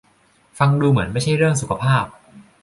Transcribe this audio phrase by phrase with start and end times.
[0.57, 2.05] ฟังดูเหมือนไม่ใช่เรื่องสุขภาพ